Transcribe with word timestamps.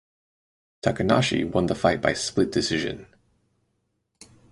Takanashi 0.81 1.43
won 1.45 1.67
the 1.67 1.75
fight 1.75 2.01
by 2.01 2.13
split 2.13 2.51
decision. 2.51 3.05